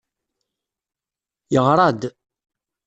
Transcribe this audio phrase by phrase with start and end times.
[1.53, 2.01] Yeɣra-d.